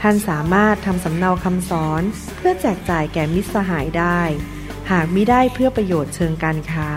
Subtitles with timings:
[0.00, 2.02] ท่านสามารถทำสำเนาคำสอน
[2.36, 4.20] เพื่อแจกจ่ายแก่มิตรสหายได้
[4.90, 6.90] หากมิได้เพื่อประโยชน์เชิงการค้า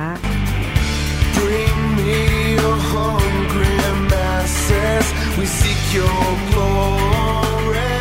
[5.96, 7.92] your glory.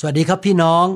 [0.00, 0.86] สวัสดีครับพี่น้อง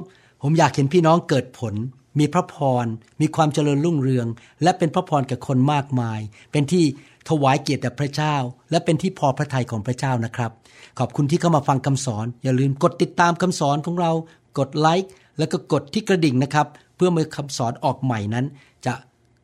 [0.42, 1.74] ผมอยากเห็นพี่น้องเกิดผล
[2.18, 2.86] มีพระพร
[3.20, 4.27] มีความเจริญรุ่งเรือง
[4.62, 6.20] และเป็นพระพรแก่คนมากมาย
[6.52, 6.84] เป็นที่
[7.28, 8.36] ถวายเกียรติแด่พระเจ้า
[8.70, 10.50] และเป็นที่พอพระทัยของพระเจ้านะครับ
[10.98, 14.12] ขอบคุณที่เข้ามาฟังคำสอน อย่าลืมกดติดตามคำสอนของเรา
[14.58, 16.66] กดไลค์แล้วก็กดที่กระดิ่งนะครับ
[16.97, 18.47] เพื่อเมื่อคำสอนออกใหม่นั้น
[18.86, 18.94] จะ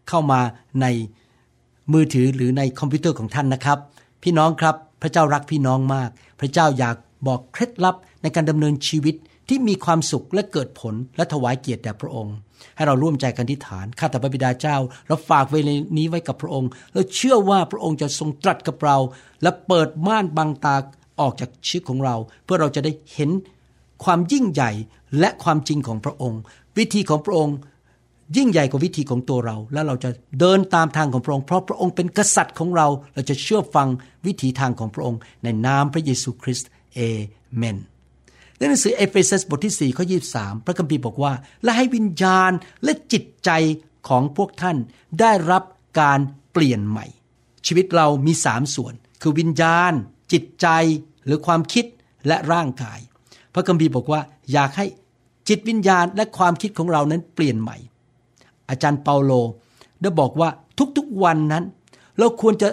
[0.09, 0.41] เข้ามา
[0.81, 0.87] ใน
[1.93, 3.79] มือถือหรือในคอมพิวเตอร์ของท่านนะครับ
[4.23, 9.15] พี่น้องครับพระเจ้ารักพี่น้องมาก พระเจ้าอยากบอกเคล็ดลับในการดำเนินชีวิต
[9.49, 12.37] ที่มีความสุขและเกิดผลและถวายเกียรติแด่พระองค์
[12.77, 14.77] ให้เราร่วมใจกันที่ฐานข้าแต่พระบิดาเจ้า
[15.09, 18.97] เราฝากเวลานี้ไว้กับพระองค์เราเชื่อว่าพระองค์จะทรงตรัสกับเรา
[19.43, 20.77] และเปิดม่านบังตา
[21.21, 23.31] ออกจากชีวิตของเรา เพื่อเราจะได้เห็น
[24.05, 24.71] ความยิ่งใหญ่
[25.19, 26.41] และความจริงของพระองค์
[26.79, 27.57] วิธีของพระองค์
[28.37, 33.89] ยิ่งใหญ่กว่าวิธีของตัวเรา และเราจะเดินตามทางของพระองค์เพราะพระองค์เป็นกษัตริย์ของเรา เราจะเชื่อฟัง
[34.27, 37.01] วิถีทางของพระองค์ ในนามพระเยซูคริสต์เอ
[37.57, 37.79] เมน
[38.59, 42.53] ในหนังสือเอเฟซัสบทที่ 4 ข้อ 23 พระคัมภีร์บอกว่า และให้วิญญาณ
[42.85, 43.51] และจิตใจ
[44.09, 44.77] ของพวกท่าน
[45.21, 45.63] ได้รับ
[46.01, 46.21] การ
[46.53, 47.07] เปลี่ยนใหม่
[47.67, 49.93] ชีวิตเรามีสามส่วน คือวิญญาณ
[50.33, 50.67] จิตใจ
[51.25, 51.85] หรือความคิด
[52.27, 53.01] และร่างกาย
[53.55, 54.21] พระคัมภีร์บอกว่า
[54.53, 54.87] อยากให้
[55.49, 57.77] จิตวิญญาณและความคิดของเรานั้นเปลี่ยนใหม่
[58.69, 59.33] อาจารย์เปาโล
[60.01, 60.49] ได้บอกว่า
[60.97, 61.65] ทุกๆวันนั้น
[62.19, 62.69] เราควรจะ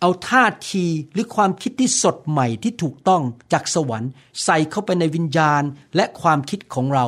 [0.00, 3.22] เอาท่าทีหรือความคิดที่สดใหม่ที่ถูกต้อง
[3.52, 4.10] จากสวรรค์
[4.44, 5.62] ใส่เข้าไปในวิญญาณ
[5.96, 7.06] และความคิดของเรา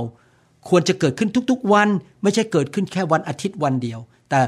[0.69, 1.89] ควรจะเกิดขึ้นทุกๆวัน
[2.23, 4.01] ไม่ใช่เกิดขึ้นแค่วันอาทิตย์วันเดียว
[4.31, 4.41] แต่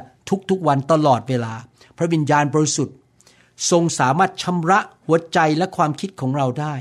[0.51, 1.55] ทุกๆวันตลอดเวลา
[1.97, 2.97] พระวิญญาณบริสุทธิ์
[3.71, 6.75] ทรงสามารถชำระหัวใจและความคิดของเราได้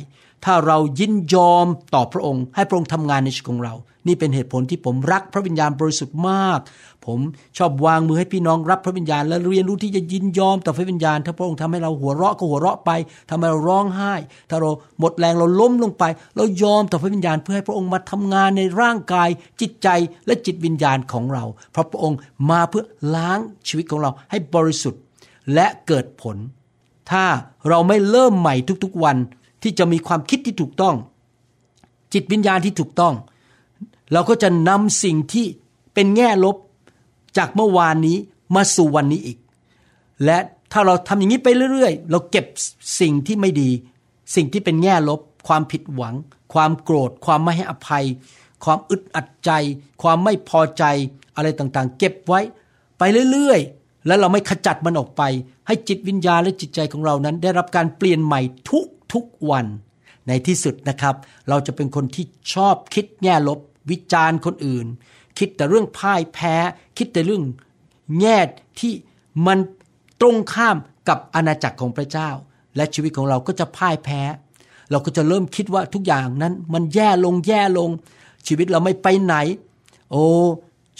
[0.45, 3.73] ถ้าเรายินยอมต่อพระองค์ ให้พระองค์ทำงานในชีวิตของเรา
[4.07, 6.59] นี่เป็นเหตุผลที่ผมรักพระวิญญาณบริสุทธิ์มาก
[7.05, 7.19] ผม
[7.57, 12.91] ชอบวางมือให้พี่น้องรับพระวิญญาณและเรียนรู้ที่จะยินยอมต่อพระวิญญาณ ถ้าพระองค์ทำให้เราหัวเราะก็หัวเราะไป
[13.29, 14.13] ทำให้เราร้องไห้
[14.49, 16.03] ถ้าเราหมดแรงเราล้มลงไป
[16.35, 19.29] เรายอมต่อพระวิญญาณเพื่อให้พระองค์มาทำงานในร่างกาย
[19.61, 19.87] จิตใจ
[20.25, 22.17] และจิตวิญญาณของเรา เพราะพระองค์
[22.49, 22.83] มาเพื่อ
[23.15, 25.01] ล้างชีวิตของเราให้บริสุทธิ์
[25.53, 26.37] และเกิดผล
[27.11, 27.25] ถ้า
[27.69, 29.17] เราไม่เริ่มใหม่ทุกๆวัน
[29.63, 30.95] ที่จะมีความคิดที่ถูกต้อง
[32.13, 33.13] จิตวิญญาณที่ถูกต้อง
[34.13, 35.45] เราก็จะนำสิ่งที่
[35.93, 36.55] เป็นแง่ลบ
[37.37, 38.17] จากเมื่อวานนี้
[38.55, 39.37] มาสู่วันนี้อีก
[40.25, 40.37] และ
[40.71, 42.45] ถ้าเราทำอย่างนี้ไปเรื่อยๆ เราเก็บ
[42.99, 43.69] สิ่งที่ไม่ดี
[44.35, 46.15] สิ่งที่เป็นแง่ลบ ความผิดหวัง
[46.53, 48.05] ความโกรธ ความไม่ให้อภัย
[48.63, 49.51] ความอึดอัดใจ
[50.01, 50.83] ความไม่พอใจ
[51.35, 52.39] อะไรต่างๆ เก็บไว้
[52.97, 55.23] ไปเรื่อยๆ แล้วเราไม่ขจัดมันออกไป
[55.67, 59.65] ให้จิตวิญญาณและจิตใจของเรานั้น ได้รับการเปลี่ยนใหม่ทุกทุกวัน
[60.27, 61.15] ในที่สุดนะครับ
[61.49, 63.59] เราจะเป็นคนที่ชอบคิดแง่ลบ
[63.89, 64.85] วิจารณ์คนอื่น
[65.37, 66.55] คิดแต่เรื่องพ่ายแพ้
[66.97, 67.43] คิดแต่เรื่อง
[68.19, 68.37] แง่
[68.79, 68.93] ที่
[69.47, 69.59] มัน
[70.21, 70.77] ตรงข้าม
[71.09, 72.29] กับอาณาจักรของพระเจ้า
[72.75, 74.21] และชีวิตของเราก็จะพ่ายแพ้
[74.91, 77.89] เราก็จะเริ่มคิดว่าทุกอย่างนั้นมันแย่ลงแย่ลง
[78.47, 79.35] ชีวิตเราไม่ไปไหน
[80.11, 80.23] โอ้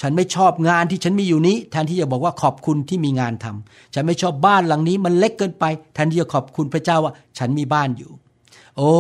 [0.02, 8.12] ฉันไม่ชอบงานที่ฉันมีอยู่นี้ แทนที่จะบอกว่าขอบคุณที่มีงานทำฉันไม่ชอบบ้านหลังนี้มันเล็กเกินไป แทนที่จะขอบคุณพระเจ้าว่า ฉันมีบ้านอยู่
[8.77, 8.91] โอ้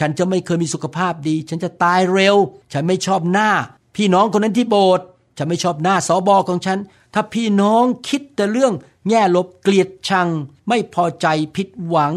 [0.00, 2.36] ฉันจะไม่เคยมีสุขภาพดี ฉันจะตายเร็ว
[2.72, 3.50] ฉันไม่ชอบหน้า
[3.96, 6.78] พี่น้องคนนั้นที่โบสถ์ฉันไม่ชอบหน้าสอบอของฉัน
[7.14, 8.72] ถ้าพี่น้องคิดแต่เรื่อง
[9.08, 10.28] แง่ลบเกลียดชัง
[10.68, 11.26] ไม่พอใจ
[11.56, 12.12] ผิดหวัง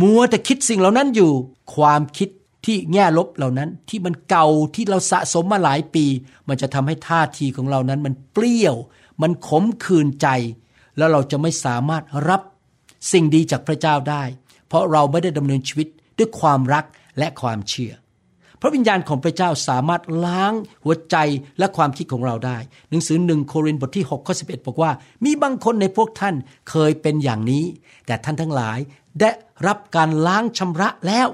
[0.00, 1.32] มัวแต่คิดสิ่งเหล่านั้นอยู่
[1.74, 2.28] ความคิด
[2.64, 6.04] ที่แง่ลบเหล่านั้นที่มันเก่าที่เราสะสมมาหลายปี
[6.48, 8.76] มันจะทำให้ท่าทีของเรานั้นมันเปรี้ยว
[9.22, 10.28] มันขมขื่นใจ
[10.96, 12.42] แล้วเราจะไม่สามารถรับ
[13.12, 14.22] สิ่งดีจากพระเจ้าได้
[14.68, 15.88] เพราะเราไม่ได้ดำเนินชีวิต
[16.18, 16.84] ด้วยความรัก
[17.18, 17.94] และความเชื่อ
[18.60, 20.52] พระวิญญาณของพระเจ้าสามารถล้าง
[20.84, 21.16] หัวใจ
[21.58, 22.58] และความคิดของเราได้
[22.90, 24.90] หนังสือหนึ่งโครินธ์บทที่6ข้อ11 บอกว่า
[25.24, 26.34] มีบางคนในพวกท่าน
[26.70, 27.64] เคยเป็นอย่างนี้
[28.06, 28.78] แต่ท่านทั้งหลาย
[29.20, 29.30] ได้
[29.66, 31.28] รับการล้างชำระแล้ว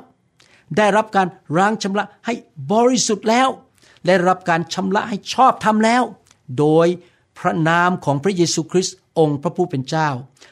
[0.76, 1.28] ได้รับการ
[1.58, 2.34] ล้างชำระให้
[2.72, 3.48] บริสุทธิ์แล้ว
[4.06, 6.02] ได้รับการชำระให้ชอบธรรมแล้ว
[6.58, 6.86] โดย
[7.38, 10.08] พระนามของพระเยซูคริสต์องค์พระผู้เป็นเจ้า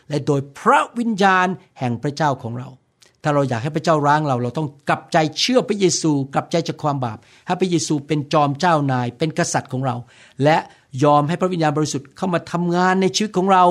[0.09, 1.47] และโดยพระวิญญาณ
[1.79, 2.69] แห่งพระเจ้าของเรา
[3.23, 9.97] ถ้าเราอยากให้พระเจ้าร้างเรา เราต้องกลับใจเชื่อพระเยซู กลับใจจากความบาป ให้พระเยซูเป็นจอมเจ้านาย เป็นกษัตริย์ของเรา
[10.45, 10.57] และ
[11.05, 13.65] ยอมให้พระวิญญาณบริสุทธิ์เข้ามาทำงานในชีวิตของเรา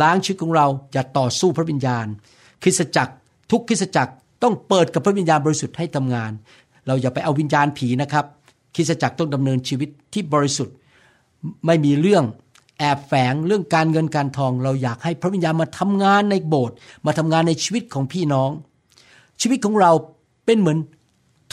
[0.00, 2.06] ล้างชีวิตของเรา อย่าต่อสู้พระวิญญาณ
[2.62, 3.12] คริสตจักร
[3.50, 4.12] ทุกคริสตจักร
[4.42, 6.30] ต้องเปิดกับพระวิญญาณบริสุทธิ์ให้ทำงาน
[6.86, 8.24] เราอย่าไปเอาวิญญาณผีนะครับ
[8.74, 10.74] คริสตจักรต้องดำเนินชีวิตที่บริสุทธิ์
[11.66, 12.24] ไม่มีเรื่อง
[12.78, 16.76] แอบแฝงเรื่องการเงินการทอง เราอยากให้พระวิญญาณมาทำงานในโบสถ์
[17.06, 18.50] มาทำงานในชีวิตของพี่น้อง
[19.42, 19.92] ชีวิตของเรา
[20.46, 20.78] เป็นเหมือน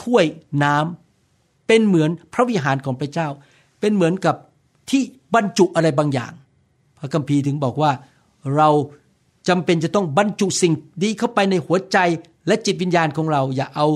[0.02, 0.26] ถ้วย
[0.64, 3.28] น้ำเป็นเหมือนพระวิหารของพระเจ้า
[3.80, 4.36] เป็นเหมือนกับ
[4.90, 5.02] ที่
[5.34, 6.32] บรรจุอะไรบางอย่าง
[6.98, 7.92] พระคัมภีร์ถึงบอกว่า
[8.56, 8.70] เรา
[9.48, 11.98] จำเป็นจะต้องบรรจุสิ่งดีเข้าไปในหัวใจ
[12.48, 13.88] และจิตวิญญาณของเรา อย่าเอา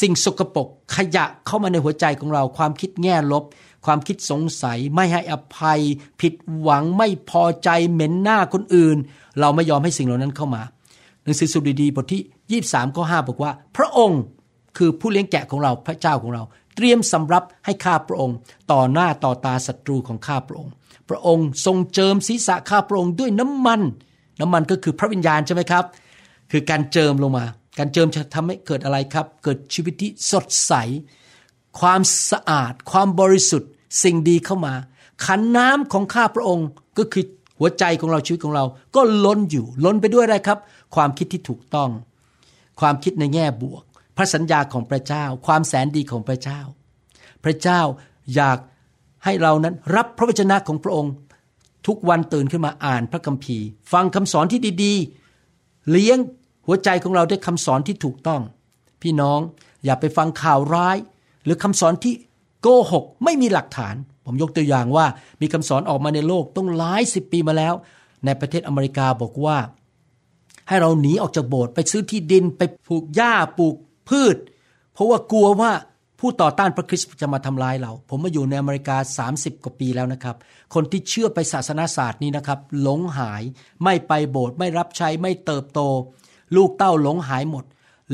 [0.00, 3.44] สิ่งสกปรกขยะเข้ามาในหัวใจของเรา ความคิดแง่ลบ
[3.86, 5.80] ความคิดสงสัย ไม่ให้อภัย
[6.20, 8.96] ผิดหวังไม่พอใจเหม็นหน้าคนอื่น
[9.40, 10.62] เราไม่ยอมให้สิ่งเหล่านั้นเข้ามา
[11.22, 12.22] หนังสือสุดดีบทที่
[12.54, 14.20] 23ข้อ5บอกว่า พระองค์
[14.76, 16.42] คือผู้เลี้ยงแกะของเราพระเจ้าของเรา
[16.76, 18.36] เตรียมสำรับให้ข้าพระองค์
[18.72, 20.72] ต่อหน้าต่อตาศัตรูของข้าพระองค์
[21.08, 23.80] พระองค์ทรงเจิมศีรษะข้าพระองค์ด้วยน้ำมัน
[24.40, 25.84] น้ำมันก็คือพระวิญญาณใช่ไหมครับ
[26.50, 27.44] คือการเจิมลงมา
[27.78, 30.72] การเจิมจะทำให้เกิดอะไรครับ เกิดชีวิตที่สดใส
[31.80, 32.00] ความ
[32.30, 33.70] สะอาด ความบริสุทธิ์
[34.02, 34.74] สิ่งดีเข้ามา
[35.24, 36.66] ขันน้ำของข้าพระองค์
[36.98, 37.24] ก็คือ
[37.58, 38.64] หัวใจของเราชีวิตของเรา
[38.96, 40.58] ก็ล้นอยู่ ล้นไปด้วยอะไรครับ
[40.94, 41.90] ความคิดที่ถูกต้อง
[42.80, 43.82] ความคิดในแง่บวก
[44.16, 46.60] พระสัญญาของพระเจ้า ความแสนดีของพระเจ้า
[47.44, 47.80] พระเจ้า
[48.34, 48.58] อยาก
[49.24, 51.12] ให้เรานั้นรับพระวจนะของพระองค์
[51.86, 56.18] ทุกวันตื่นขึ้นมาอ่านพระคัมภีร์ ฟังคำสอนที่ดีๆ เลี้ยง
[56.66, 58.42] หัวใจของเราด้วยคำสอนที่ถูกต้อง
[59.02, 59.40] พี่น้อง
[59.84, 60.96] อย่าไปฟังข่าวร้าย
[61.44, 62.14] หรือคำสอนที่
[62.62, 63.94] โกหกไม่มีหลักฐาน
[64.24, 65.06] ผมยกตัวอย่างว่า
[65.40, 67.74] มีคำสอนออกมาในโลกต้องหลายสิบปีมาแล้ว
[68.24, 69.56] ในประเทศอเมริกาบอกว่า
[70.68, 73.74] ให้เราหนีออกจากโบสถ์ไปซื้อที่ดินไปปลูกหญ้าปลูก
[74.08, 74.36] พืช
[74.94, 75.72] เพราะว่ากลัวว่า
[76.20, 78.96] ผู้ต่อต้านพระคริสต์จะมาทำร้ายเรา ผมมาอยู่ในอเมริกา
[79.30, 80.36] 30 กว่าปีแล้วนะครับ
[80.74, 83.42] คนที่เชื่อไปศาสนาศาสตร์นี้นะครับ หลงหาย
[83.84, 85.80] ไม่ไปโบสถ์ไม่รับใช้ไม่เติบโต
[86.56, 87.64] ลูกเต้าหลงหายหมด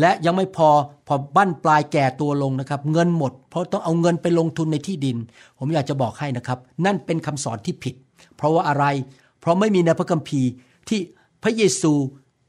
[0.00, 0.68] และยังไม่พอ
[1.06, 5.16] พอบั้นปลายแก่ตัวลงนะครับ เงินหมด เพราะต้องเอาเงินไปลงทุนในที่ดิน
[5.58, 7.94] ผมอยากจะบอกให้นะครับ นั่นเป็นคำสอนที่ผิด
[8.36, 8.84] เพราะว่าอะไร
[9.40, 10.48] เพราะไม่มีในพระคัมภีร์
[10.88, 11.00] ที่
[11.42, 11.92] พระเยซู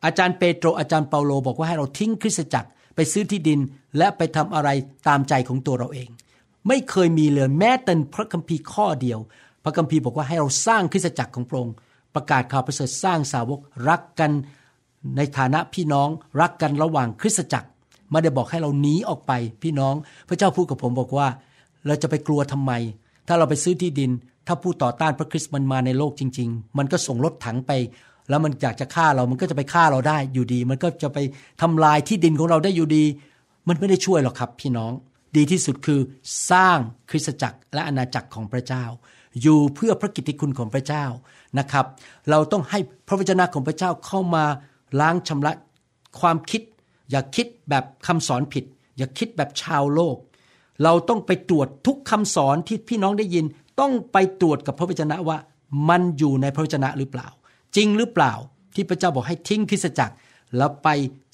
[0.06, 3.60] อาจารย์เปโตรอาจารย์เปาโลบอกว่าให้เราทิ้งคริสตจักรไปซื้อที่ดิน
[3.98, 4.70] และไปทำอะไร
[5.08, 6.10] ตามใจของตัวเราเอง
[6.68, 9.20] ไม่เคยมีเลยแม้แต่พระคัมภีร์ข้อเดียว
[9.64, 11.76] พระคัมภีร์บอกว่าให้เราสร้างคริสตจักรของพระองค์
[12.16, 13.60] ประกาศข่าวประเสริฐสร้างสาวก
[13.90, 14.32] รักกัน
[15.18, 16.10] ในฐานะพี่น้อง
[16.42, 17.68] รักกันระหว่างคริสตจักร
[18.12, 19.32] ไม่ได้บอกให้เราหนีออกไป
[19.64, 19.96] พี่น้อง
[20.30, 21.28] พระเจ้าพูดกับผมบอกว่า
[21.88, 22.72] เราจะไปกลัวทำไม
[23.28, 24.12] ถ้าเราไปซื้อที่ดิน
[24.48, 27.72] ถ้าผู้ต่อต้านพระคริสต์มันมาในโลกจริง ๆ มันก็ส่งรถถังไป
[28.30, 31.20] แล้วมันอยากจะฆ่าเรามันก็จะไปฆ่าเราได้อยู่ดี มันก็จะไป
[31.62, 33.04] ทำลายที่ดินของเราได้อยู่ดี
[33.68, 34.92] มันไม่ได้ช่วยหรอกครับ พี่น้อง
[35.36, 36.00] ดีที่สุดคือ
[36.52, 36.78] สร้าง
[37.10, 38.84] คริสตจักรและอาณาจักรของพระเจ้า
[39.42, 41.06] อยู่เพื่อพระกิตติคุณของพระเจ้า
[41.60, 41.86] นะครับ
[42.30, 44.46] เราต้องให้พระวจนะของพระเจ้าเข้ามา
[45.00, 45.52] ล้างชำระ
[46.20, 46.62] ความคิด
[47.12, 48.66] อย่าคิดแบบคำสอนผิด
[48.98, 50.18] อย่าคิดแบบชาวโลก
[50.84, 53.46] เราต้องไปตรวจทุกคำสอนที่พี่น้องได้ยิน
[53.80, 55.38] ต้องไปตรวจกับพระวจนะว่า
[55.90, 57.28] มันอยู่ในพระวจนะหรือเปล่า
[57.76, 58.34] จริงหรือเปล่า
[58.76, 60.16] ที่พระเจ้าบอกให้ทิ้งคริสจักร
[60.58, 60.88] แล้วไป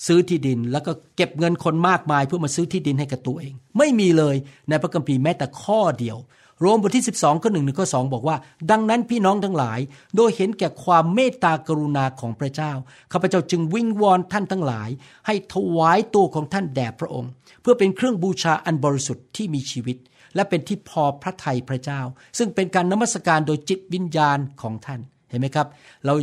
[0.07, 4.35] ซื้อที่ดิน แล้วก็เก็บเงินคนมากมาย เพื่อมาซื้อที่ดินให้กับตัวเอง ไม่มีเลย
[4.69, 6.17] ในพระคัมภีร์แม้แต่ข้อเดียว
[6.61, 8.37] โรมบทที่ 12ข้อหนึ่งถึงข้อสองบอกว่า
[8.71, 9.79] ดังนั้นพี่น้องทั้งหลาย
[10.15, 12.71] โดยเห็นแก่ความเมตตากรุณาของพระเจ้า
[13.11, 14.89] ข้าพเจ้าจึงวิงวอนท่านทั้งหลาย
[15.27, 19.97] ให้ถวายตัวของท่านแด่พระองค์ เพื่อเป็นเครื่องบูชาอันบริสุทธิ์ที่มีชีวิต
[20.35, 22.01] และเป็นที่พอพระทัยพระเจ้า
[22.37, 25.67] ซึ่งเป็นการนมัสการโดยจิตวิญญาณของท่าน เห็นไหมครับ
[26.05, 26.13] เรา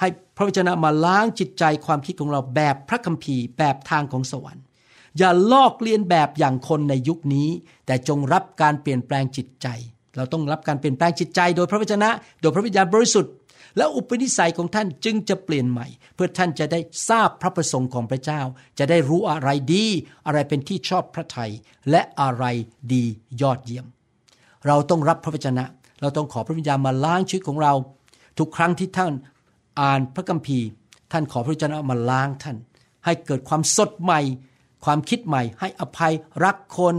[0.00, 4.64] ให้พระวจนะมาล้างจิตใจความคิดของเราแบบพระคัมภีร์แบบทางของสวรรค์
[5.18, 7.48] อย่าลอกเลียนแบบอย่างคนในยุคนี้
[7.86, 9.66] แต่จงรับการเปลี่ยนแปลงจิตใจ
[10.16, 13.32] เราต้องรับการเปลี่ยนแปลงจิตใจ โดยพระวจนะ โดยพระวิญญาณบริสุทธิ์
[13.76, 18.40] และอุปนิสัยของท่านจึงจะเปลี่ยนใหม่ เพื่อท่านจะได้ทราบพระประสงค์ของพระเจ้า
[18.78, 19.86] จะได้รู้อะไรดี
[20.26, 21.50] อะไรเป็นที่ชอบพระทยัย
[21.90, 22.44] และอะไร
[22.92, 23.04] ดี
[23.40, 23.86] ยอดเยี่ยม
[24.66, 25.64] เราต้องรับพระวจนะ
[26.00, 27.72] เราต้องขอพระวิญญาณมาล้างชีวิตของเรา
[28.38, 29.12] ทุกครั้งที่ท่าน
[29.80, 30.66] อ่านพระคัมภีร์
[31.12, 32.56] ท่านขอพระวจนะมาล้างท่าน
[33.04, 34.20] ให้เกิดความสดใหม่
[34.84, 36.12] ความคิดใหม่ ให้อภัย
[36.44, 36.94] รักคน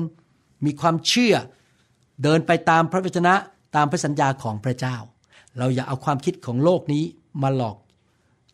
[0.66, 1.36] มีความเชื่อ
[2.24, 3.34] เดินไปตามพระวจนะ
[3.76, 4.96] ตามพระสัญญาของพระเจ้า
[5.58, 7.04] เราอย่าเอาความคิดของโลกนี้
[7.42, 7.78] มาหลอก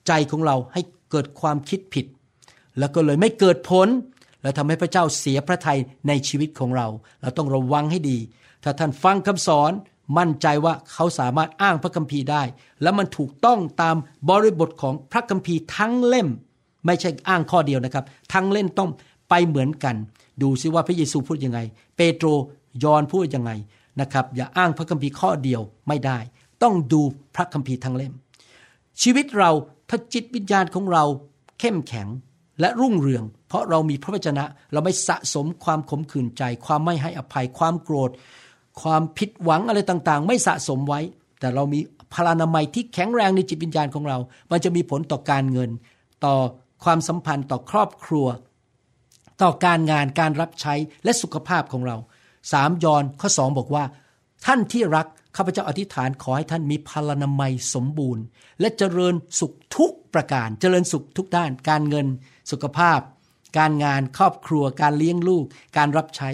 [0.08, 0.82] ใจของเราให้
[1.12, 2.06] เกิดความคิดผิด
[2.80, 3.88] แล้วก็เลยไม่เกิดผล
[4.42, 6.88] และทำให้พระเจ้าเสียพระทัยในชีวิตของเรา
[7.22, 8.18] เราต้องระวังให้ดี
[8.64, 9.72] ถ้าท่านฟังคำสอน
[10.18, 12.44] มั่นใจว่าเขาสามารถอ้างพระคัมภีร์ได้
[12.82, 13.96] และมันถูกต้องตาม
[14.30, 16.28] บริบทของพระคัมภีร์ทั้งเล่ม
[16.86, 18.90] ไม่ใช่อ้างข้อเดียวนะครับ ทั้งเล่นต้อง
[19.30, 19.96] ไปเหมือนกัน
[20.42, 21.60] ดูซิว่าพระเยซูพูดยังไง
[21.98, 22.28] เปโตร
[22.84, 23.52] ยอนพูดยังไง
[24.02, 26.18] นะครับ อย่าอ้างพระคัมภีร์ข้อเดียวไม่ได้
[26.64, 27.02] ต้องดู
[27.36, 28.14] พระคัมภีร์ทั้งเล่ม
[29.02, 29.52] ชีวิตเรา
[29.90, 31.04] ถ้าจิตวิญญาณของเรา
[31.60, 32.08] เข้มแข็ง
[32.60, 38.10] และรุ่งเรือง เพราะเรามีพระวจนะ เราไม่สะสมความขมขื่นใจ ความไม่ให้อภัยความโกรธ
[38.82, 41.00] ความผิดหวังอะไรต่างๆ ไม่สะสมไว้
[41.40, 41.80] แต่เรามี
[42.14, 44.18] พลานามัยที่แข็งแรงในจิตวิญญาณของเรา
[44.52, 45.70] มันจะมีผลต่อการเงิน
[46.26, 46.36] ต่อ
[46.84, 48.28] ความสัมพันธ์ต่อครอบครัว
[49.42, 51.98] ต่อการงานการรับใช้และสุขภาพของเรา
[52.52, 53.84] สามยอนข้อสองบอกว่า
[54.46, 58.24] ท่านที่รักข้าพเจ้าอธิษฐานขอให้ท่านมีพลานามัยสมบูรณ์
[58.60, 62.08] และเจริญสุขทุกประการ เจริญสุขทุกด้าน การเงิน
[62.52, 63.00] สุขภาพ
[63.58, 65.46] การงานครอบครัว การเลี้ยงลูก
[65.78, 66.30] การรับใช้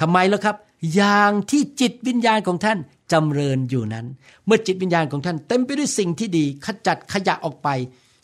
[0.00, 0.56] ทำไมล่ะครับ
[0.94, 2.78] อย่างที่จิตวิญญาณของท่าน
[3.12, 4.06] จำเริญอยู่นั้น
[4.46, 7.68] เมื่อจิตวิญญาณของท่านเต็มไปด้วยสิ่งที่ดี ขจัดขยะออกไป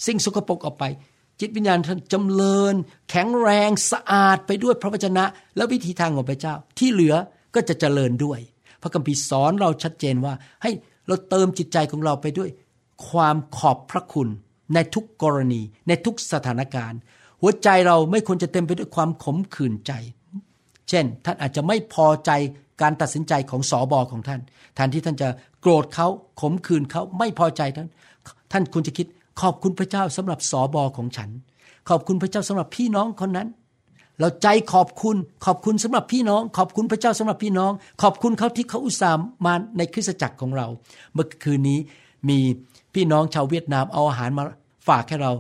[0.07, 0.85] สิ่งสกปรกออกไป
[1.41, 2.75] จิตวิญญาณท่านจำเริญ
[3.11, 5.25] แข็งแรงสะอาดไปด้วยพระวจนะ
[5.57, 7.15] และวิธีทางของพระเจ้า ที่เหลือ
[7.55, 8.41] ก็จะเจริญด้วย
[8.83, 10.71] พระคัมภีร์สอนเราชัดเจนว่า ให้
[11.07, 12.51] เราเติมจิตใจของเราไปด้วย
[13.09, 14.29] ความขอบพระคุณ
[14.75, 16.99] ในทุกกรณี ในทุกสถานการณ์
[17.41, 19.93] หัวใจเราไม่ควรจะเต็มไปด้วยความขมขื่นใจ
[20.93, 22.31] เช่น ท่านอาจจะไม่พอใจ
[22.83, 24.41] การตัดสินใจของสอบอของท่าน
[24.75, 25.29] แทนที่ท่านจะ
[25.61, 26.07] โกรธเขา
[26.41, 27.89] ขมขื่นเขาไม่พอใจท่าน
[28.53, 29.07] ท่านควรจะคิด
[29.41, 31.31] ขอบคุณพระเจ้าสำหรับสอบอของฉัน
[31.89, 33.49] ขอบคุณพระเจ้าสำหรับพี่น้องคนนั้น
[34.21, 37.73] เราใจขอบคุณขอบคุณสำหรับพี่น้อง ขอบคุณพระเจ้าสำหรับพี่น้อง
[38.03, 40.67] ขอบคุณเขาที่เขาอุตส่าห์มาในคริสตจักรของเรา
[41.15, 41.79] เมื่อคืนนี้
[42.29, 42.39] มี
[42.95, 44.45] พี่น้องชาวเวียดนามเอาอาหารมา
[44.89, 45.33] ฝากให้เรา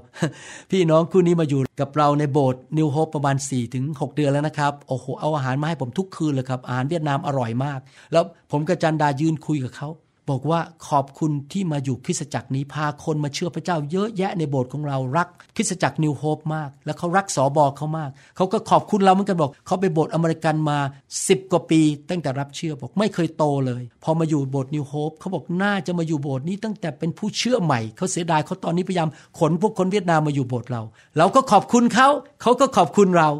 [0.70, 7.80] พี่น้องคู่นี้มาอยู่กับเราในโบสถ์ New Hope ประมาณ4ถึงหกเดือนแล้วนะครับ โอ้โห เอาอาหารมาให้ผมทุกคืนเลยครับ อาหารเวียดนามอร่อยมาก
[8.12, 9.88] แล้วผมกับจันดายืนคุยกับเขา
[10.30, 20.78] บอกว่าขอบคุณที่มาอยู่คริสตจักรนี้พาคนมาเชื่อพระเจ้าเยอะแยะในโบสถ์ของเรารักคริสตจักร New Hope มาก แล้วเขารักสอบอเขามาก เขาก็ขอบคุณเราเหมือนกันบอกเขาไปโบสถ์อเมริกันมา
[21.16, 30.82] 10 กว่าปี ตั้งแต่รับเชื่อบอกไม่เคยโตเลย พอมาอยู่โบสถ์ New Hope เขาบอกน่าจะมาอยู่โบสถ์นี้ตั้งแต่เป็นผู้เชื่อใหม่เขาเสียดายเขาตอนนี้พยายามขนพวกคนเวียดนามมาอยู่โบสถ์เรา
[31.18, 32.08] เราก็ขอบคุณเขา
[32.42, 33.30] เขาก็ขอบคุณเรา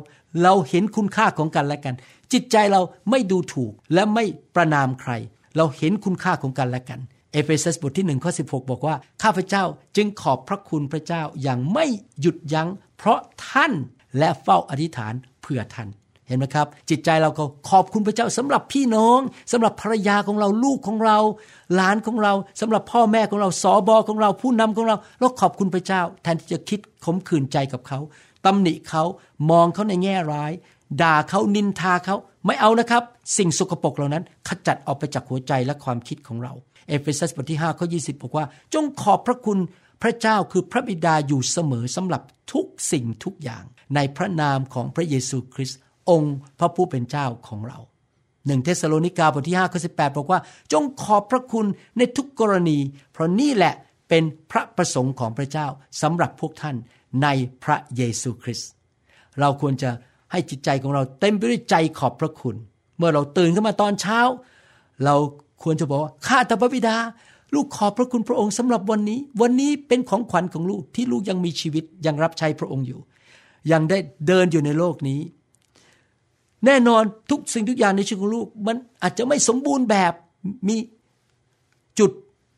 [0.43, 1.95] เราเห็นคุณค่าของกันและกัน
[2.33, 4.25] จิตใจเราไม่ดูถูกและไม่
[4.55, 5.13] ประนามใคร
[5.57, 7.01] เราเห็นคุณค่าของกันและกัน
[7.33, 9.65] เอเฟซัสบทที่หนึ่งข้อสิบอกว่า ข้าพเจ้า
[9.97, 11.87] จึงขอบพระคุณพระเจ้าอย่างไม่
[12.21, 12.69] หยุดยัง้ง
[12.99, 13.19] เพราะ
[13.49, 13.73] ท่าน
[14.19, 15.89] และเฝ้าอธิษฐานเพื่อท่าน
[16.27, 19.19] เห็นไหมครับ จิตใจเราก็ขอบคุณพระเจ้าสำหรับพี่น้อง
[19.53, 21.19] สำหรับภรรยาของเราลูกของเรา
[21.75, 27.99] หลานของเราสำหรับพ่อแม่ของเราสอบอของเราผู้นำของเราเราขอบคุณพระเจ้า แทนที่จะคิดขมขื่นใจกับเขา
[28.45, 29.03] ตำหนิเขา
[29.51, 30.53] มองเขาในแง่ร้าย
[31.01, 33.03] ด่าเขานินทาเขาไม่เอานะครับ
[33.37, 36.53] สิ่งสกปรกเหล่านั้น ขจัดออกไปจากหัวใจและความคิดของเรา
[36.89, 38.45] เอเฟซัสบทที่5ข้อ20 บอกว่า
[38.75, 39.59] จงขอบพระคุณ
[40.03, 42.23] พระเจ้าคือพระบิดาอยู่เสมอสำหรับ
[42.53, 45.79] ทุกสิ่งทุกอย่าง ในพระนามของพระเยซูคริสต์
[46.11, 47.79] องค์พระผู้เป็นเจ้าของเรา
[48.47, 50.41] หนึ่งเธสะโลนิกาบทที่5ข้อ18 บอกว่า
[50.73, 51.67] จงขอบพระคุณ
[51.99, 52.79] ในทุกกรณี
[53.13, 53.75] เพราะนี่แหละ
[54.09, 55.67] เป็นพระประสงค์ของพระเจ้า
[56.03, 56.77] สำหรับพวกท่าน
[57.23, 57.29] ใน
[57.65, 58.71] พระเยซูคริสต์
[59.41, 59.91] เราควรจะ
[60.33, 62.57] ให้จิตใจของเราเต็มไปด้วยใจขอบพระคุณ
[62.97, 64.21] เมื่อเราตื่นขึ้นมาตอนเช้า
[65.05, 65.15] เรา
[65.63, 66.97] ควรจะบอกว่าข้าแต่พระบิดา
[67.55, 73.01] ลูกขอบพระคุณพระองค์สำหรับวันนี้ วันนี้เป็นของขวัญของลูกที่ลูกยังมีชีวิตยังรับใช้พระองค์อยู่
[73.73, 75.21] ยังได้เดินอยู่ในโลกนี้
[76.67, 80.13] แน่นอนทุกสิ่งทุกอย่างในชีวิตของลูก มันอาจจะไม่สมบูรณ์แบบ
[80.69, 80.77] มี
[81.99, 82.11] จุด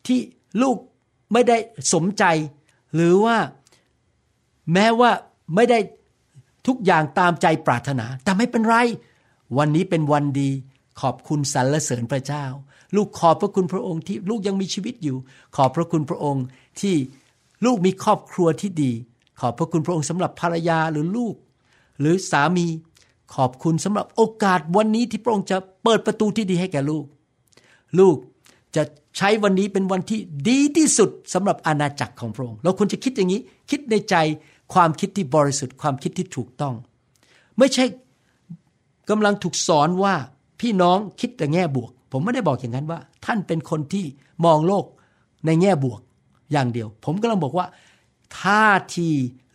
[0.06, 0.20] ที่
[0.62, 0.76] ลูก
[1.32, 1.56] ไม่ได้
[1.92, 2.24] สมใจ
[2.94, 3.36] หรือว่า
[4.72, 5.10] แม้ว่า
[5.54, 5.78] ไม่ได้
[6.66, 8.76] ทุกอย่างตามใจปรารถนา แต่ไม่เป็นไร
[9.58, 10.50] วันนี้เป็นวันดี
[11.00, 12.44] ขอบคุณสรรเสริญพระเจ้า
[12.96, 15.16] ลูกขอบพระคุณพระองค์ที่ลูกยังมีชีวิตอยู่
[15.56, 16.44] ขอบพระคุณพระองค์
[16.80, 16.94] ที่
[17.64, 18.92] ลูกมีครอบครัวที่ดี
[19.40, 21.34] ขอบพระคุณพระองค์สำหรับภรรยาหรือลูก
[22.00, 22.66] หรือสามี
[23.34, 27.04] ขอบคุณสำหรับโอกาสวันนี้ที่พระองค์จะเปิดประตูที่ดีให้แก่ลูก
[27.98, 28.16] ลูก
[28.76, 28.82] จะ
[29.16, 33.40] ใช้วันนี้เป็นวันที่ดีที่สุดสำหรับอาณาจักรของพระองค์ เราควรจะคิดอย่างนี้
[33.70, 34.16] คิดในใจ
[34.72, 36.74] ความคิดที่บริสุทธิ์ความคิดที่ถูกต้อง
[37.58, 37.84] ไม่ใช่
[39.10, 40.14] กำลังถูกสอนว่า
[40.60, 44.04] พี่น้องคิดแต่แง่บวก ผมไม่ได้บอกอย่างนั้นว่า ท่านเป็นคนที่
[44.44, 44.86] มองโลก
[45.46, 46.00] ในแง่บวก
[46.52, 47.66] อย่างเดียว ผมกำลังบอกว่า
[48.40, 48.66] ท่า
[48.96, 49.10] ที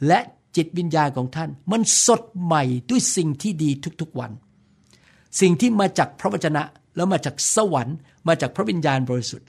[0.08, 0.20] และ
[0.56, 3.70] จิตวิญญาณของท่าน มันสดใหม่ด้วยสิ่งที่ดี
[4.02, 4.32] ทุกๆวัน
[5.42, 6.64] สิ่งที่มาจากพระวจนะ
[6.96, 7.98] แล้วมาจากสวรรค์
[8.28, 9.48] มาจากพระวิญญาณบริสุทธิ์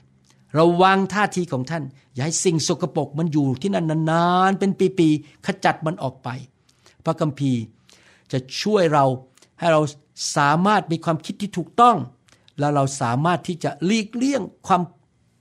[0.59, 6.29] ระวังท่าทีของท่าน อย่าให้สิ่งสกปรกมันอยู่ที่นั่นนานๆ เป็นปีๆ ขจัดมันออกไป
[7.05, 7.61] พระคัมภีร์
[8.31, 9.05] จะช่วยเรา
[9.59, 9.81] ให้เรา
[10.37, 11.97] สามารถมีความคิดที่ถูกต้อง
[12.59, 14.81] แล้วเราสามารถที่จะหลีกเลี่ยงความ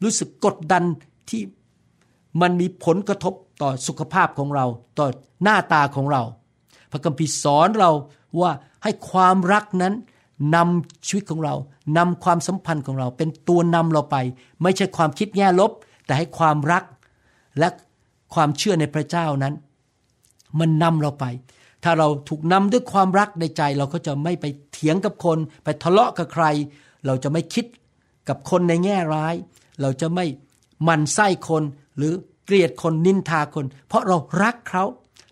[0.02, 0.84] รู้สึกกดดัน
[1.30, 1.42] ที่
[2.40, 4.66] มันมีผลกระทบต่อสุขภาพของเรา
[4.98, 5.06] ต่อ
[5.42, 6.22] หน้าตาของเรา
[6.90, 7.90] พระคัมภีร์สอนเรา
[8.40, 8.50] ว่า
[8.82, 9.94] ให้ความรักนั้น
[10.54, 11.54] นำชีวิตของเรา
[11.96, 14.16] นำความสัมพันธ์ของเรา เป็นตัวนำเราไป
[14.62, 15.70] ไม่ใช่ความคิดแง่ลบ
[16.06, 16.84] แต่ให้ความรัก
[17.58, 17.68] และ
[18.34, 19.54] ความเชื่อในพระเจ้านั้น
[20.58, 21.24] มันนำเราไป
[21.84, 26.44] ถ้าเราถูกนำด้วยความรักในใจ เราก็จะไม่ไปเถียงกับคน ไปทะเลาะกับใคร
[27.06, 27.66] เราจะไม่คิด
[28.28, 29.34] กับคนในแง่ร้าย
[29.80, 30.26] เราจะไม่
[30.88, 31.62] มันไส้คน
[31.96, 32.12] หรือ
[32.44, 34.84] เกลียดคนนินทาคน เพราะเรารักเขา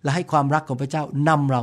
[0.03, 1.63] และให้ความรักของพระเจ้านำเรา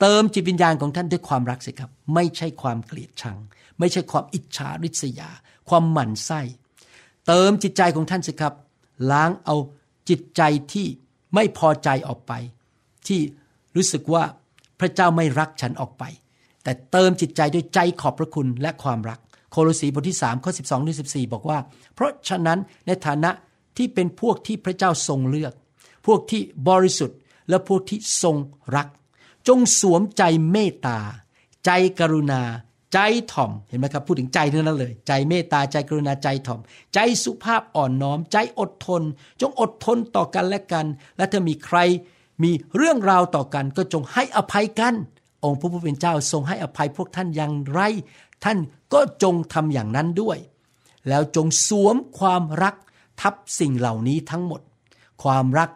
[0.00, 3.38] เติมจิตวิญญาณของท่านด้วยความรักสิครับ ไม่ใช่ความเกลียดชัง
[3.78, 5.30] ไม่ใช่ความอิจฉาริษยา
[5.68, 6.40] ความหมั่นไส้
[7.26, 8.54] เติมจิตใจของท่านสิครับ
[9.10, 9.56] ล้างเอา
[10.08, 10.42] จิตใจ
[10.72, 10.86] ที่
[11.34, 12.32] ไม่พอใจออกไป
[13.06, 13.20] ที่
[13.76, 14.24] รู้สึกว่า
[14.80, 16.04] พระเจ้าไม่รักฉันออกไป
[16.62, 19.18] แต่เติมจิตใจด้วยใจขอบพระคุณและความรัก
[19.50, 21.58] โคโลสีบทที่3ข้อ 12ถึง14 บอกว่า
[21.94, 23.30] เพราะฉะนั้นในฐานะ
[23.76, 25.52] ที่เป็นพวกที่พระเจ้าทรงเลือก
[26.06, 28.36] พวกที่บริสุทธิ์และพวกที่ทรง
[28.76, 28.86] รัก
[29.48, 30.98] จงสวมใจเมตตา
[31.64, 31.70] ใจ
[32.00, 32.42] กรุณา
[32.92, 32.98] ใจ
[33.32, 36.60] ถ่อม เห็นไหมครับ พูดถึงใจเท่านั้นเลย ใจเมตตา ใจกรุณา ใจถ่อม
[36.94, 39.02] ใจสุภาพอ่อนน้อม ใจอดทน
[39.40, 41.78] จงอดทนต่อกันและกัน และถ้ามีใคร
[42.42, 44.94] มีเรื่องราวต่อกัน ก็จงให้อภัยกัน
[45.44, 47.80] องค์พระผู้เป็นเจ้าทรงให้อภัยพวกท่านอย่างไร
[48.44, 48.58] ท่าน
[48.92, 50.38] ก็จงทำอย่างนั้นด้วย
[51.08, 52.74] แล้วจงสวมความรัก
[53.20, 54.60] ทับสิ่งเหล่านี้ทั้งหมด
[55.22, 55.70] ความรัก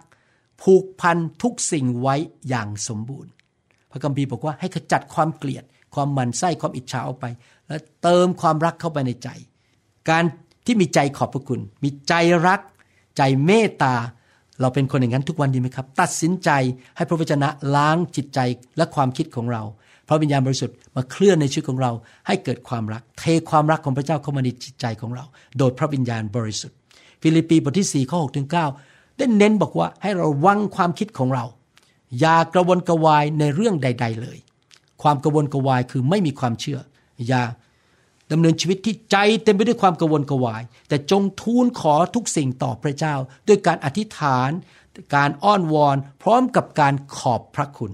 [0.62, 2.14] ผูกพันทุกสิ่งไว้
[2.48, 3.32] อย่างสมบูรณ์
[3.94, 7.26] พระคัมภีร์บอกว่าให้ขจัดความเกลียด ความหมันไส้ความอิจฉาออกไป
[7.68, 9.28] และเติมความรักเข้าไปในใจ
[10.10, 10.24] การ
[10.66, 12.14] ที่มีใจขอบพระคุณ มีใจ
[12.46, 12.60] รัก
[13.16, 13.94] ใจเมตตา
[14.60, 16.50] เราเป็นคนอย่างนั้นทุกวันดีไหมครับ ตัดสินใจ
[16.96, 18.38] ให้พระวจนะล้างจิตใจ
[18.76, 19.62] และความคิดของเรา
[20.08, 21.92] พระวิญญาณบริสุทธิ์มาเคลื่อนในชีวิตของเรา
[22.26, 25.24] ให้เกิดความรัก เทความรักของพระเจ้าเข้ามาในจิตใจของเรา
[25.58, 26.76] โดยพระวิญญาณบริสุทธิ์
[27.22, 28.48] ฟิลิปปีบทที่4ข้อ6ถึง
[28.82, 31.44] 9ได้เน้นบอกว่าให้เราระวังความคิดของเรา
[32.20, 34.38] อย่ากระวนกระวายในเรื่องใด ๆ เลย
[35.02, 36.80] ความกระวนกระวายคือไม่มีความเชื่อ
[37.28, 37.42] อย่า
[38.32, 43.14] ดำเนินชีวิตที่ใจเต็มไปด้วยความกระวนกระวาย แต่จงทูลขอทุกสิ่งต่อพระเจ้า
[43.48, 44.50] ด้วยการอธิษฐาน
[45.14, 47.92] การอ้อนวอน พร้อมกับการขอบพระคุณ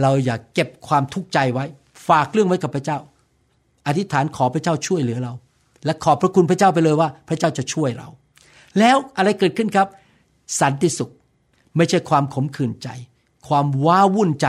[0.00, 1.64] เราอย่าเก็บความทุกข์ใจไว้
[2.08, 2.98] ฝากเรื่องไว้กับพระเจ้า
[3.86, 5.32] อธิษฐานขอพระเจ้าช่วยเหลือเรา
[5.84, 8.08] และขอบพระคุณพระเจ้าไปเลยว่า พระเจ้าจะช่วยเรา
[8.78, 9.88] แล้วอะไรเกิดขึ้นครับ
[10.60, 11.10] สันติสุข
[11.76, 12.88] ไม่ใช่ความขมขื่นใจ
[13.48, 14.48] ความว้าวุ่นใจ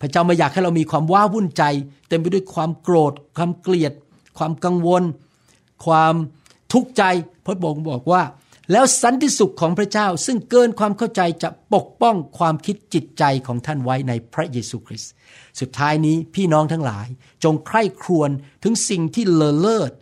[0.00, 1.64] พระเจ้าไม่อยากให้เรามีความว้าวุ่นใจ
[2.08, 3.92] เต็มไปด้วยความโกรธ ความเกลียด
[4.38, 5.02] ความกังวล
[5.84, 6.14] ความ
[6.72, 7.02] ทุกข์ใจ
[7.44, 8.22] พระองค์บอกว่า
[8.72, 15.12] แล้วสันติสุขของพระเจ้าซึ่งเกินความเข้าใจจะปกป้องความคิดจิตใจของท่านไว้ในพระเยซูคริสต์
[15.60, 17.06] สุดท้ายนี้พี่น้องทั้งหลาย
[17.44, 18.30] จงใคร่ครวญ
[18.62, 19.92] ถึงสิ่งที่เลอเลิศ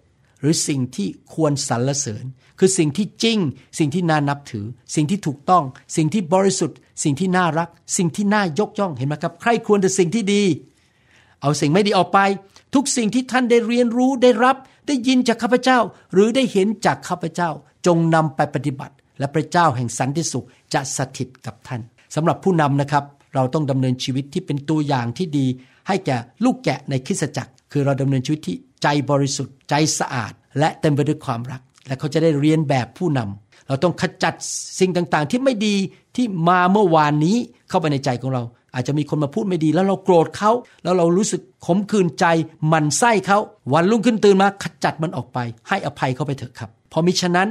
[0.41, 2.25] หรือสิ่งที่ควรสรรเสริญ
[2.59, 3.39] คือสิ่งที่จริง
[3.79, 5.65] สิ่งที่น่านับถือ สิ่งที่ถูกต้อง
[5.97, 10.43] สิ่งที่บริสุทธิ์ สิ่งที่น่ารัก สิ่งที่น่ายกย่องเห็นไหมครับ ใครควรแต่สิ่งที่ดี
[11.41, 12.19] เอาสิ่งไม่ดีออกไป
[12.75, 15.79] ทุกสิ่งที่ท่านได้เรียนรู้ได้รับ ได้ยินจากข้าพเจ้า
[16.13, 17.51] หรือได้เห็นจากข้าพเจ้า
[17.87, 21.81] จงนำไปปฏิบัติ และพระเจ้าแห่งสันติสุขจะสถิตกับท่าน
[22.15, 25.47] สำหรับผู้นำนะครับ เราต้องดำเนินชีวิตที่เป็นตัวอย่างที่ดี
[25.89, 34.35] ให้แก่ลูกแกะในคริสตจักร คือเราดำเนินชีวิตที่ ใจบริสุทธิ์ ใจสะอาด และเต็มไปด้วยความรัก และเขาจะได้เรียนแบบผู้นำเราต้องขจัด
[34.81, 35.75] สิ่งต่างๆ ที่ไม่ดี
[36.17, 37.37] ที่มาเมื่อวานนี้
[37.69, 38.43] เข้าไปในใจของเรา
[38.75, 40.51] อาจจะมีคนมาพูดไม่ดี แล้วเราโกรธเขา
[40.83, 42.27] แล้วเรารู้สึกขมขื่นใจ
[42.69, 43.39] หมันไส้เขา
[43.73, 45.39] วันรุ่งขึ้นตื่นมาขจัดมันออกไป
[45.69, 47.49] ให้อภัยเขาไปเถอะครับ พอมิฉะนั้น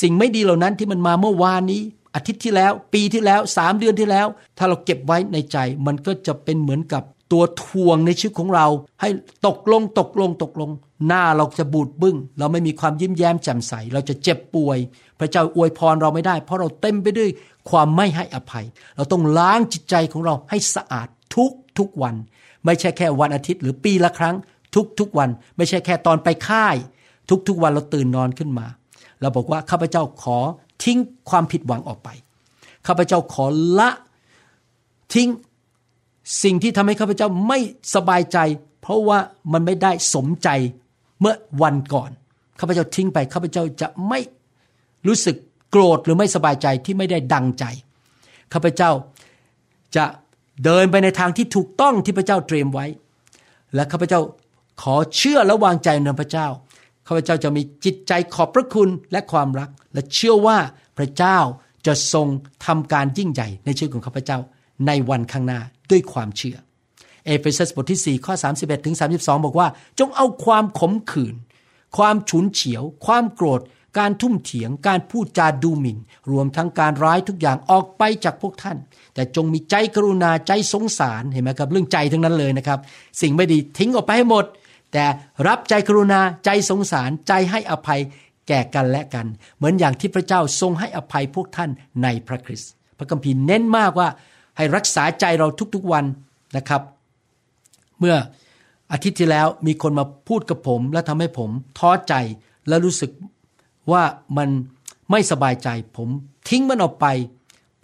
[0.00, 1.82] สิ่งไม่ดีเหล่านั้นที่มันมาเมื่อวานนี้
[2.14, 4.26] อาทิตย์ที่แล้ว ปีที่แล้วสามเดือนที่แล้ว
[4.58, 8.66] ถ้าเราเก็บไว้ในใจ มันก็จะเป็นเหมือนกับ ตัวทวงในชีวิตของเรา
[9.00, 9.08] ให้
[9.46, 10.70] ตกลงตกลงตกลง
[11.06, 14.78] หน้าเราจะบูดบึ้ง เราไม่มีความยิ้มแย้มแจ่มใส เราจะเจ็บป่วย
[15.18, 17.30] พระเจ้าอวยพรเราไม่ได้ เพราะเราเต็มไปด้วย
[17.70, 18.64] ความไม่ให้อภัย
[18.96, 22.14] เราต้องล้างจิตใจของเราให้สะอาดทุกทุกวัน
[22.64, 24.36] ไม่ใช่แค่วันอาทิตย์หรือปีละครั้ง
[24.74, 26.76] ทุกทุกวัน ไม่ใช่แค่ตอนไปค่าย
[27.30, 28.66] ทุกทุกวันเราตื่นนอนขึ้นมา
[29.20, 30.38] เราบอกว่าข้าพเจ้าขอ
[30.84, 30.98] ทิ้ง
[31.30, 32.08] ความผิดหวังออกไป
[32.86, 33.44] ข้าพเจ้าขอ
[33.78, 33.90] ละ
[35.14, 35.28] ทิ้ง
[36.42, 37.58] สิ่งที่ทำให้ข้าพเจ้าไม่
[37.94, 38.38] สบายใจ
[38.82, 39.18] เพราะว่า
[39.52, 40.48] มันไม่ได้สมใจ
[41.20, 42.10] เมื่อวันก่อน
[42.60, 44.20] ข้าพเจ้าทิ้งไปข้าพเจ้าจะไม่
[45.06, 45.36] รู้สึก
[45.70, 47.64] โกรธหรือไม่สบายใจที่ไม่ได้ดังใจ
[48.52, 48.90] ข้าพเจ้า
[49.96, 50.04] จะ
[50.64, 52.86] เดินไปในทางที่ถูกต้องที่พระเจ้าเตรียมไว้
[53.74, 54.20] และข้าพเจ้า
[54.82, 56.46] ขอเชื่อและวางใจในพระเจ้า
[57.06, 60.58] ข้าพเจ้าจะมีจิตใจขอบพระคุณและความรัก และเชื่อว่า
[60.98, 61.38] พระเจ้า
[61.86, 62.26] จะทรง
[62.66, 64.38] ทำการยิ่งใหญ่ในชีวิตของข้าพเจ้า
[64.86, 65.60] ในวันข้างหน้า
[65.92, 66.56] ด้วยความเชื่อ
[67.26, 71.34] เอเฟซัสบทที่ 4 ข้อ 31ถึง32 บอกว่า จงเอาความขมขื่น
[71.96, 73.60] ความฉุนเฉียว ความโกรธ
[73.98, 75.98] การทุ่มเถียง การพูดจาดูหมิ่น
[76.32, 78.76] รวมทั้งการร้ายทุกอย่างออกไปจากพวกท่าน
[79.14, 82.78] แต่จงมีใจกรุณาใจสงสารเห็นไหมครับ เรื่องใจทั้งนั้นเลยนะครับ
[83.20, 84.44] สิ่งไม่ดีทิ้งออกไปให้หมด
[84.92, 85.04] แต่
[85.48, 88.00] รับใจกรุณาใจสงสารใจให้อภัย
[88.48, 89.26] แก่กันและกัน
[89.56, 91.70] เหมือนอย่างที่พระเจ้าทรงให้อภัยพวกท่าน
[92.02, 94.08] ในพระคริสต์พระคัมภีร์เน้นมากว่า
[94.56, 96.04] ให้รักษาใจเราทุกๆวัน
[96.56, 96.82] นะครับ
[97.98, 98.16] เมื่อ
[98.92, 102.14] อาทิตย์ที่แล้วมีคนมาพูดกับผม และทำให้ผมท้อใจ
[102.68, 103.10] และรู้สึก
[103.92, 104.02] ว่า
[104.36, 104.48] มัน
[105.10, 106.08] ไม่สบายใจ ผม
[106.48, 107.06] ทิ้งมันออกไป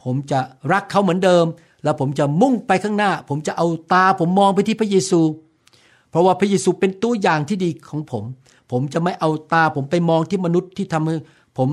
[0.02, 0.40] ผมจะ
[0.72, 1.44] รักเขาเหมือนเดิม
[1.84, 5.20] แล้วผมจะมุ่งไปข้างหน้า ผมจะเอาตาผมมองไปที่พระเยซู
[6.10, 8.24] เพราะว่าพระเยซูเป็นตัวอย่างที่ดีของผม
[8.70, 11.14] ผมจะไม่เอาตาผมไปมองที่มนุษย์ที่ทำให้
[11.58, 11.68] ผม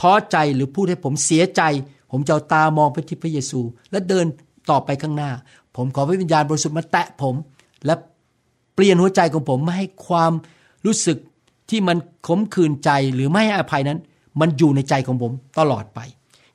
[0.00, 1.62] ท้อใจหรือพูดให้ผมเสียใจ
[2.10, 4.26] ผมจะเอาตามองไปที่พระเยซู และเดิน
[4.70, 5.30] ต่อไปข้างหน้า
[5.76, 7.34] ผมขอพระวิญญาณบริสุทธิ์มาแตะผม
[7.86, 7.94] และ
[8.74, 10.32] เปลี่ยนหัวใจของผมไม่ให้ความ
[10.86, 11.18] รู้สึก
[11.70, 11.96] ที่มัน
[12.26, 13.98] ขมขื่นใจหรือไม่ให้อภัยนั้น
[14.40, 16.00] มันอยู่ในใจของผมตลอดไป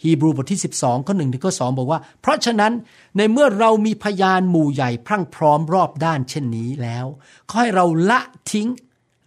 [0.04, 2.74] ฮีบรูบทที่ 12ข้อหนึ่งถึงข้อสบอกว่า เพราะฉะนั้น
[3.18, 7.06] ในเมื่อเรามีพยานหมู่ใหญ่พรั่งพร้อมรอบด้านเช่นนี้แล้ว
[7.50, 8.20] ขอให้เราละ
[8.52, 8.68] ทิ้ง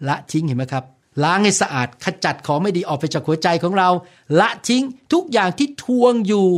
[0.08, 0.84] ละทิ้งเห็นไหมครับ
[1.24, 3.88] ล้างให้สะอาดขจัดของไม่ดีออกไปจากหัวใจของเรา
[4.40, 6.48] ละทิ้งทุกอย่างที่ทวงอยู่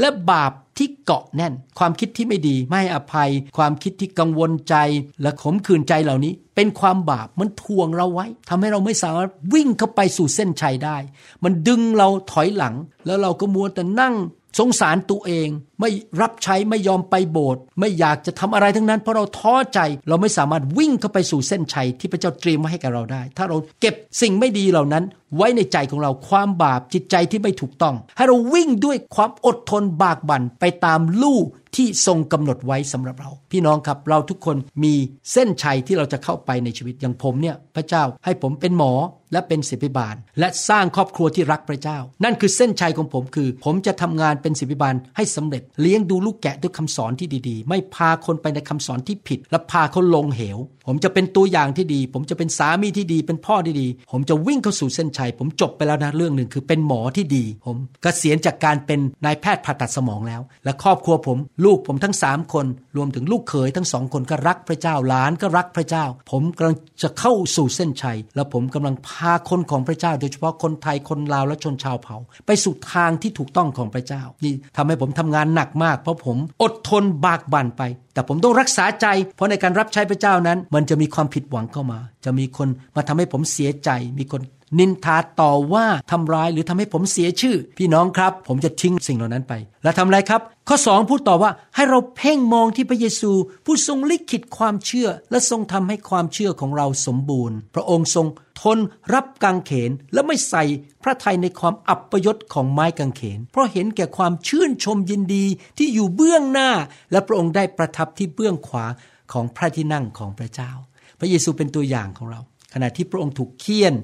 [0.00, 4.74] และบาปที่เกาะแน่น ความคิดที่ไม่ดีไม่อภัย ความคิดที่กังวลใจ
[5.22, 10.96] และขมขื่นใจเหล่านี้ เป็นความบาปมันทวงเราไว้ทำให้เราไม่สามารถวิ่งเข้าไปสู่เส้นชัยได้
[11.44, 12.74] มันดึงเราถอยหลัง
[13.06, 14.14] แล้วเราก็มัวแต่นั่ง
[14.58, 15.48] สงสารตัวเอง
[15.80, 25.04] ไม่รับใช้ไม่ยอมไปโบสถ์ไม่อยากจะทำอะไรทั้งนั้น เพราะเราท้อใจเราไม่สามารถวิ่งเข้าไปสู่เส้นชัยที่พระเจ้าเตรียมมาให้กับเราได้ ถ้าเราเก็บสิ่งไม่ดีเหล่านั้น
[25.36, 31.40] ไว้ในใจของเราความบาปจิตใจที่ไม่ถูกต้อง ให้เราวิ่งด้วยความอดทนบากบั่นไปตามลู่
[31.76, 34.94] ที่ทรงกำหนดไว้สำหรับเรา พี่น้องครับเราทุกคนมี
[35.32, 38.92] เส้นชัยที่เราจะเข้าไปในชีวิตอย่างผมเนี่ยพระเจ้าให้ผมเป็นหมอ
[39.32, 70.12] และเป็นศิบิบาล และสร้างครอบครัวที่รักพระเจ้า นั่นคือเส้นชัยของผมคือ ผมจะทำงานเป็นศิบิบาลให้สำเร็จเลี้ยงดูลูกแกะด้วยคำสอนที่ดีๆ ไม่พาคนไปในคำสอนที่ผิด และพาเขาลงเหว ผมจะเป็นตัวอย่างที่ดี ผมจะเป็นสามีที่ดี เป็นพ่อที่ดี ผมจะวิ่งเข้าสู่เส้นชัย ผมจบไปแล้วนะเรื่องหนึ่งคือเป็นหมอที่ดี ผมกเกษียณจากการเป็นนายแพทย์ผ่าตัดสมองแล้ว และครอบครัวผมลูกผมทั้งสามคน รวมถึงลูกเขยทั้งสองคนก็รักพระเจ้าหลานก็รักพระเจ้า ผมกำลังจะเข้าสู่เส้นชัย และผมกำลังพาคนของพระเจ้า
[70.20, 77.82] โดยเฉพาะคนไทยคนลาวและชนชาวเผ่า ไปสู่ทางที่ถูกต้องของพระเจ้านี่ทำให้ผมทำงานหนักมาก เพราะผมอดทนบากบั่นไป
[78.16, 84.40] แต่ผมต้องรักษาใจ เพราะในการรับใช้พระเจ้านั้น มันจะมีความผิดหวังเข้ามา จะมีคนมาทำให้ผมเสียใจ มีคน
[84.78, 89.52] นินทาต่อว่าทำร้ายหรือทำให้ผมเสียชื่อ พี่น้องครับ ผมจะทิ้งสิ่งเหล่านั้นไป
[89.82, 93.32] แล้วทำอะไรครับ ข้อ 2 พูดต่อว่าให้เราเพ่งมองที่พระเยซู
[93.64, 98.26] ผู้ทรงลิขิตความเชื่อ และทรงทำให้ความเชื่อของเราสมบูรณ์ พระองค์ทรง
[98.62, 98.78] ทน
[99.14, 100.62] รับกังเขนและไม่ใส่
[101.02, 105.44] พระทัยในความอับปยศของไม้กังเขน เพราะเห็นแก่ความชื่นชมยินดี
[105.78, 106.70] ที่อยู่เบื้องหน้า
[107.12, 108.86] และพระองค์ได้ประทับที่เบื้องขวา
[109.32, 110.70] ของพระที่นั่งของพระเจ้า
[111.18, 112.40] พระเยซูเป็นตัวอย่างของเรา
[112.74, 113.94] ขณะที่พระองค์ถูกเคี่ยน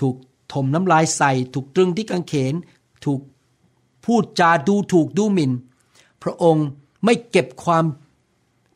[0.00, 0.14] ถูก
[0.52, 2.54] ถมน้ำลายใส่ ถูกตรึงที่กางเขน
[3.04, 3.20] ถูก
[4.04, 5.52] พูดจาดูถูกดูหมิน่น
[6.22, 6.66] พระองค์
[7.04, 7.84] ไม่เก็บความ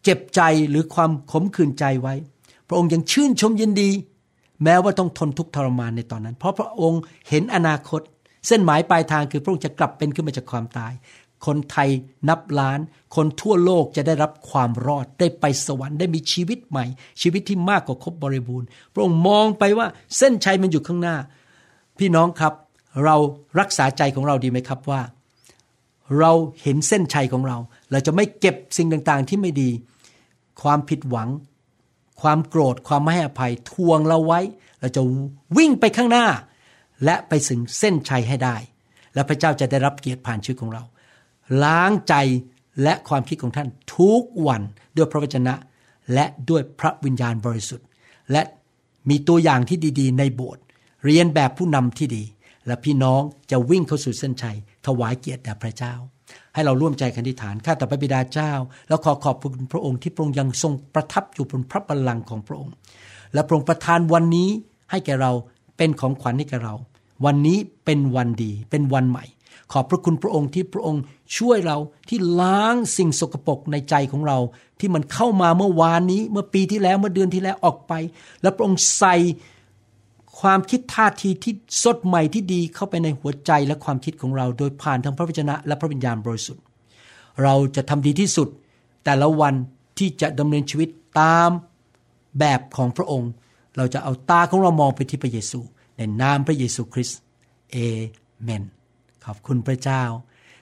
[0.02, 2.14] เจ็บใจหรือความขมขื่นใจไว้
[2.68, 3.90] พระองค์ยังชื่นชมยินดี
[4.64, 8.00] แม้ว่าต้องทนทุกข์ทรมานในตอนนั้น เพราะพระองค์เห็นอนาคต
[8.46, 10.92] เส้นหมายปลายทางคือพระองค์จะกลับเป็นขึ้นมาจากความตาย
[11.46, 11.88] คนไทย
[12.28, 12.78] นับล้าน
[13.16, 16.84] คนทั่วโลกจะได้รับความรอดได้ไปสวรรค์ได้มีชีวิตใหม่
[17.22, 21.16] ชีวิตที่มากกว่าครบบริบูรณ์ พระองค์มองไปว่าเส้นชัยมันอยู่ข้างหน้า
[21.98, 22.52] พี่น้องครับ
[23.04, 23.16] เรา
[23.60, 25.00] รักษาใจของเราดีไหมครับว่า
[26.18, 27.58] เราเห็นเส้นชัยของเรา
[27.90, 29.70] เราจะไม่เก็บสิ่งต่างๆที่ไม่ดี
[30.62, 31.28] ความผิดหวัง
[32.20, 34.40] ความโกรธความไม่ให้อภัยทวงเราไว้
[34.80, 35.02] เราจะ
[35.56, 36.26] วิ่งไปข้างหน้า
[37.04, 38.56] และไปถึงเส้นชัยให้ได้
[39.14, 40.82] และพระเจ้าจะได้รับเกียรติผ่านชีวิตของเรา
[41.64, 42.14] ล้างใจ
[42.82, 44.62] และความคิดของท่านทุกวัน
[44.96, 45.54] ด้วยพระวจนะ
[46.14, 47.86] และด้วยพระวิญญาณบริสุทธิ์
[48.32, 48.42] และ
[49.10, 50.62] มีตัวอย่างที่ดีๆ ในโบสถ์
[51.04, 52.22] เรียนแบบผู้นำที่ดี
[52.66, 54.56] และพี่น้องจะวิ่งเข้าสู่เส้นชัย
[54.86, 55.94] ถวายเกียรติแด่พระเจ้า
[56.54, 58.52] ให้เราร่วมใจกันที่ฐานข้าแต่พระบิดาเจ้า
[58.88, 62.74] แล้วขอขอบคุณพระองค์ที่พระองค์ยังทรงประทับอยู่บนพระบัลลังก์ของพระองค์
[63.32, 64.48] และพระองค์ประทานวันนี้
[64.90, 65.32] ให้แก่เรา
[65.76, 66.74] เป็นของขวัญให้แก่เรา
[67.24, 69.24] วันนี้เป็นวันดีเป็นวันใหม่
[69.72, 71.02] ขอบพระคุณพระองค์ที่พระองค์
[71.36, 71.76] ช่วยเรา
[72.08, 74.38] ที่ล้างสิ่งสกปรกในใจของเรา
[74.80, 77.92] ที่มันเข้ามาเมื่อวานนี้ เมื่อปีที่แล้วเมื่อเดือนที่แล้วออกไป
[78.42, 79.16] และพระองค์ใส่
[80.40, 86.62] ความคิดท่าทีที่สดใหม่ที่ดีเข้าไปในหัวใจและความคิดของเรา โดยผ่านทางพระวจนะและพระวิญญาณบริสุทธิ์
[87.42, 88.48] เราจะทำดีที่สุด
[89.04, 89.54] แต่ละวัน
[89.98, 90.88] ที่จะดำเนินชีวิต
[91.20, 91.50] ตาม
[92.38, 93.30] แบบของพระองค์
[93.76, 95.60] เราจะเอาตาของเรามองไปที่พระเยซู
[95.96, 97.20] ในนามพระเยซูคริสต์
[97.72, 97.76] เอ
[98.42, 98.62] เมน
[99.26, 100.02] ขอบคุณพระเจ้า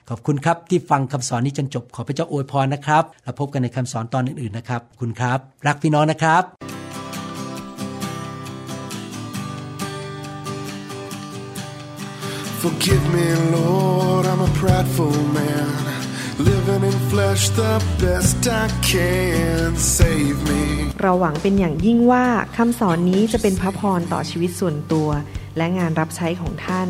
[0.09, 6.43] ขอบคุณครับที่ฟังคำสอนนี้จนจบ ขอพระเจ้าอวยพรนะครับแล้วพบกันในคำสอนตอนอื่นๆนะครับ คุณครับ รักพี่น้องนะครับ
[12.61, 15.69] Forgive me, Lord, I'm a prideful man.
[16.49, 19.69] Living in flesh the best I can.
[19.97, 20.63] Save me.
[21.01, 22.25] เราหวังเป็นอย่างยิ่งว่า
[22.57, 25.09] คำสอนนี้จะเป็นพระพรต่อชีวิตส่วนตัว
[25.57, 26.89] และงานรับใช้ของท่าน